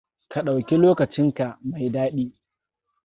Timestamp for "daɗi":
1.93-2.25